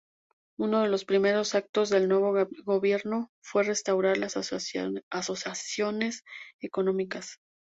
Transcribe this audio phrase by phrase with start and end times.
[0.57, 2.33] Uno de los primeros actos del nuevo
[2.65, 6.23] gobierno fue restaurar las asociaciones
[6.59, 7.39] económicas.